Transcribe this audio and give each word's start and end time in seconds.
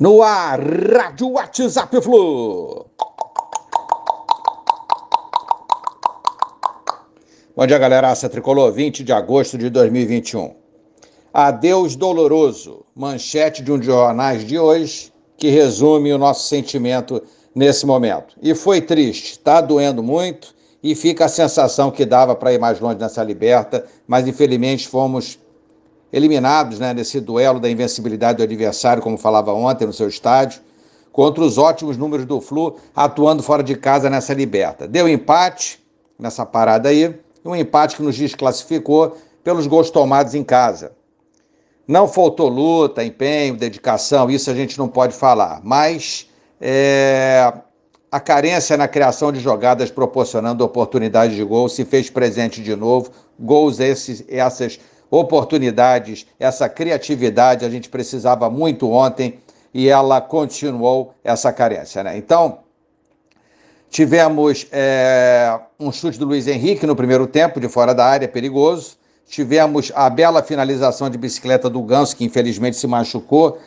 No 0.00 0.22
ar, 0.22 0.58
Rádio 0.58 1.28
WhatsApp 1.32 2.00
Flu. 2.00 2.86
Bom 7.54 7.66
dia, 7.66 7.78
galera. 7.78 8.08
Aça 8.08 8.28
Tricolor, 8.28 8.72
20 8.72 9.04
de 9.04 9.12
agosto 9.12 9.58
de 9.58 9.68
2021. 9.68 10.54
Adeus 11.32 11.94
doloroso, 11.94 12.84
manchete 12.94 13.62
de 13.62 13.70
um 13.70 13.78
de 13.78 13.86
jornais 13.86 14.44
de 14.46 14.58
hoje 14.58 15.12
que 15.36 15.50
resume 15.50 16.12
o 16.12 16.18
nosso 16.18 16.48
sentimento 16.48 17.22
nesse 17.54 17.84
momento. 17.84 18.34
E 18.42 18.54
foi 18.54 18.80
triste, 18.80 19.38
tá 19.38 19.60
doendo 19.60 20.02
muito 20.02 20.54
e 20.82 20.94
fica 20.94 21.26
a 21.26 21.28
sensação 21.28 21.90
que 21.90 22.06
dava 22.06 22.34
para 22.34 22.52
ir 22.52 22.58
mais 22.58 22.80
longe 22.80 22.98
nessa 22.98 23.22
liberta, 23.22 23.84
mas 24.06 24.26
infelizmente 24.26 24.88
fomos 24.88 25.38
eliminados 26.12 26.78
né, 26.78 26.92
nesse 26.92 27.20
duelo 27.20 27.58
da 27.58 27.70
invencibilidade 27.70 28.38
do 28.38 28.42
adversário, 28.42 29.02
como 29.02 29.16
falava 29.16 29.52
ontem 29.52 29.86
no 29.86 29.92
seu 29.92 30.08
estádio, 30.08 30.60
contra 31.10 31.42
os 31.42 31.58
ótimos 31.58 31.96
números 31.96 32.26
do 32.26 32.40
Flu 32.40 32.76
atuando 32.94 33.42
fora 33.42 33.62
de 33.62 33.74
casa 33.74 34.10
nessa 34.10 34.34
liberta. 34.34 34.86
Deu 34.86 35.08
empate 35.08 35.82
nessa 36.18 36.44
parada 36.44 36.88
aí, 36.88 37.18
um 37.44 37.56
empate 37.56 37.96
que 37.96 38.02
nos 38.02 38.16
desclassificou 38.16 39.16
pelos 39.42 39.66
gols 39.66 39.90
tomados 39.90 40.34
em 40.34 40.44
casa. 40.44 40.92
Não 41.88 42.06
faltou 42.06 42.48
luta, 42.48 43.04
empenho, 43.04 43.56
dedicação, 43.56 44.30
isso 44.30 44.50
a 44.50 44.54
gente 44.54 44.78
não 44.78 44.88
pode 44.88 45.14
falar, 45.14 45.60
mas 45.64 46.28
é, 46.60 47.52
a 48.10 48.20
carência 48.20 48.76
na 48.76 48.86
criação 48.86 49.32
de 49.32 49.40
jogadas 49.40 49.90
proporcionando 49.90 50.64
oportunidades 50.64 51.34
de 51.34 51.42
gol 51.42 51.68
se 51.68 51.84
fez 51.84 52.08
presente 52.08 52.62
de 52.62 52.76
novo. 52.76 53.10
Gols 53.40 53.80
esses, 53.80 54.24
essas 54.28 54.78
oportunidades, 55.12 56.26
essa 56.40 56.70
criatividade 56.70 57.66
a 57.66 57.68
gente 57.68 57.90
precisava 57.90 58.48
muito 58.48 58.90
ontem 58.90 59.38
e 59.74 59.86
ela 59.86 60.22
continuou 60.22 61.14
essa 61.22 61.52
carência, 61.52 62.02
né? 62.02 62.16
Então, 62.16 62.60
tivemos 63.90 64.66
é, 64.72 65.60
um 65.78 65.92
chute 65.92 66.18
do 66.18 66.24
Luiz 66.24 66.48
Henrique 66.48 66.86
no 66.86 66.96
primeiro 66.96 67.26
tempo, 67.26 67.60
de 67.60 67.68
fora 67.68 67.94
da 67.94 68.06
área, 68.06 68.26
perigoso. 68.26 68.96
Tivemos 69.26 69.92
a 69.94 70.08
bela 70.08 70.42
finalização 70.42 71.10
de 71.10 71.18
bicicleta 71.18 71.68
do 71.68 71.82
Ganso, 71.82 72.16
que 72.16 72.24
infelizmente 72.24 72.78
se 72.78 72.86
machucou 72.86 73.58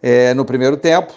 é, 0.00 0.34
no 0.34 0.44
primeiro 0.44 0.76
tempo. 0.76 1.14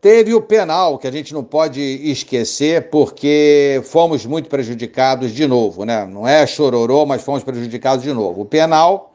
Teve 0.00 0.34
o 0.34 0.42
penal, 0.42 0.98
que 0.98 1.06
a 1.06 1.10
gente 1.10 1.32
não 1.32 1.42
pode 1.42 1.80
esquecer, 1.80 2.90
porque 2.90 3.80
fomos 3.84 4.26
muito 4.26 4.48
prejudicados 4.48 5.32
de 5.32 5.46
novo, 5.46 5.84
né? 5.84 6.06
Não 6.06 6.28
é 6.28 6.46
chororô, 6.46 7.06
mas 7.06 7.22
fomos 7.22 7.42
prejudicados 7.42 8.04
de 8.04 8.12
novo. 8.12 8.42
O 8.42 8.44
penal, 8.44 9.14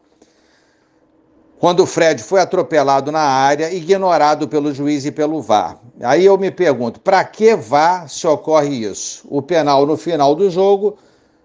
quando 1.59 1.82
o 1.84 1.86
Fred 1.86 2.24
foi 2.24 2.42
atropelado 2.42 3.12
na 3.12 3.22
área, 3.22 3.72
ignorado 3.72 4.48
pelo 4.48 4.74
juiz 4.74 5.06
e 5.06 5.12
pelo 5.12 5.42
VAR. 5.42 5.78
Aí 6.02 6.26
eu 6.26 6.36
me 6.38 6.50
pergunto, 6.50 7.00
para 7.00 7.24
que 7.24 7.56
VAR 7.56 8.09
se 8.09 8.26
ocorre 8.26 8.84
isso? 8.84 9.26
O 9.30 9.42
penal 9.42 9.86
no 9.86 9.96
final 9.96 10.34
do 10.34 10.50
jogo 10.50 10.98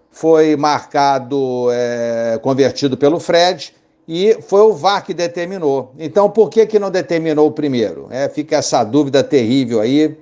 foi 0.09 0.55
marcado, 0.55 1.67
é, 1.71 2.39
convertido 2.41 2.97
pelo 2.97 3.19
Fred, 3.19 3.75
e 4.07 4.37
foi 4.41 4.61
o 4.61 4.73
VAR 4.73 5.03
que 5.03 5.13
determinou. 5.13 5.91
Então, 5.99 6.29
por 6.29 6.49
que, 6.49 6.65
que 6.65 6.79
não 6.79 6.89
determinou 6.89 7.47
o 7.47 7.51
primeiro? 7.51 8.07
É, 8.09 8.29
fica 8.29 8.55
essa 8.55 8.83
dúvida 8.83 9.23
terrível 9.23 9.81
aí. 9.81 10.17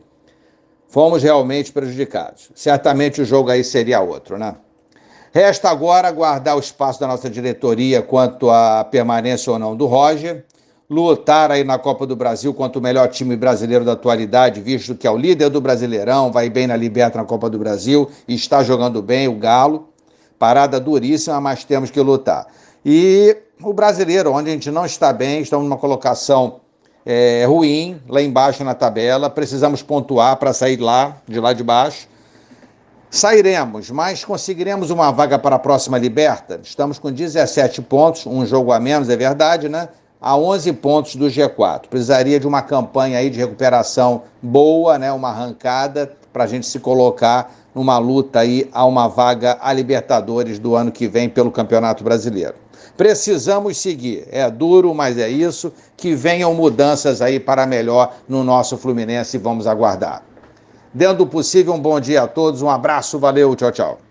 Fomos 0.87 1.21
realmente 1.21 1.71
prejudicados. 1.71 2.49
Certamente 2.55 3.21
o 3.21 3.25
jogo 3.25 3.51
aí 3.51 3.63
seria 3.63 4.01
outro, 4.01 4.37
né? 4.37 4.55
Resta 5.31 5.69
agora 5.69 6.07
aguardar 6.07 6.55
o 6.55 6.59
espaço 6.59 6.99
da 6.99 7.07
nossa 7.07 7.29
diretoria 7.29 8.01
quanto 8.01 8.49
à 8.49 8.85
permanência 8.85 9.51
ou 9.51 9.59
não 9.59 9.75
do 9.75 9.85
Roger, 9.85 10.45
lutar 10.89 11.51
aí 11.51 11.63
na 11.63 11.77
Copa 11.77 12.07
do 12.07 12.15
Brasil 12.15 12.53
contra 12.53 12.79
o 12.79 12.81
melhor 12.81 13.09
time 13.09 13.35
brasileiro 13.35 13.83
da 13.83 13.91
atualidade, 13.91 14.61
visto 14.61 14.95
que 14.95 15.05
é 15.05 15.11
o 15.11 15.17
líder 15.17 15.49
do 15.49 15.59
Brasileirão, 15.59 16.31
vai 16.31 16.49
bem 16.49 16.67
na 16.67 16.77
Liberta 16.77 17.17
na 17.17 17.25
Copa 17.25 17.49
do 17.49 17.59
Brasil 17.59 18.09
está 18.27 18.63
jogando 18.63 19.01
bem 19.01 19.27
o 19.27 19.35
Galo. 19.35 19.89
Parada 20.39 20.79
duríssima, 20.79 21.41
mas 21.41 21.65
temos 21.65 21.91
que 21.91 21.99
lutar. 21.99 22.47
E 22.85 23.35
o 23.63 23.73
brasileiro, 23.73 24.31
onde 24.31 24.51
a 24.51 24.53
gente 24.53 24.69
não 24.69 24.85
está 24.85 25.11
bem, 25.11 25.41
estamos 25.41 25.65
numa 25.65 25.77
colocação 25.77 26.61
é, 27.03 27.43
ruim, 27.47 27.99
lá 28.07 28.21
embaixo 28.21 28.63
na 28.63 28.75
tabela, 28.75 29.27
precisamos 29.27 29.81
pontuar 29.81 30.37
para 30.37 30.53
sair 30.53 30.77
lá, 30.77 31.17
de 31.27 31.39
lá 31.39 31.51
de 31.51 31.63
baixo. 31.63 32.07
Sairemos, 33.09 33.89
mas 33.89 34.23
conseguiremos 34.23 34.91
uma 34.91 35.11
vaga 35.11 35.39
para 35.39 35.55
a 35.55 35.59
próxima 35.59 35.97
Liberta. 35.97 36.59
Estamos 36.61 36.99
com 36.99 37.11
17 37.11 37.81
pontos, 37.81 38.27
um 38.27 38.45
jogo 38.45 38.71
a 38.71 38.79
menos, 38.79 39.09
é 39.09 39.17
verdade, 39.17 39.67
né? 39.67 39.89
A 40.25 40.35
11 40.35 40.73
pontos 40.73 41.15
do 41.15 41.27
G4. 41.27 41.81
Precisaria 41.87 42.39
de 42.39 42.47
uma 42.47 42.63
campanha 42.63 43.19
aí 43.19 43.29
de 43.29 43.37
recuperação 43.37 44.23
boa, 44.41 44.97
né? 44.97 45.11
Uma 45.11 45.29
arrancada 45.29 46.11
para 46.33 46.45
a 46.45 46.47
gente 46.47 46.65
se 46.65 46.79
colocar 46.79 47.53
numa 47.75 47.99
luta 47.99 48.39
aí 48.39 48.67
a 48.73 48.83
uma 48.85 49.07
vaga 49.07 49.55
a 49.61 49.71
Libertadores 49.71 50.57
do 50.57 50.75
ano 50.75 50.91
que 50.91 51.07
vem 51.07 51.29
pelo 51.29 51.51
Campeonato 51.51 52.03
Brasileiro. 52.03 52.55
Precisamos 52.97 53.77
seguir. 53.77 54.27
É 54.31 54.49
duro, 54.49 54.95
mas 54.95 55.19
é 55.19 55.29
isso. 55.29 55.71
Que 55.95 56.15
venham 56.15 56.55
mudanças 56.55 57.21
aí 57.21 57.39
para 57.39 57.67
melhor 57.67 58.15
no 58.27 58.43
nosso 58.43 58.79
Fluminense 58.79 59.37
vamos 59.37 59.67
aguardar. 59.67 60.23
Dentro 60.91 61.17
do 61.17 61.27
possível, 61.27 61.71
um 61.71 61.79
bom 61.79 61.99
dia 61.99 62.23
a 62.23 62.27
todos, 62.27 62.63
um 62.63 62.69
abraço, 62.71 63.19
valeu, 63.19 63.55
tchau, 63.55 63.71
tchau. 63.71 64.04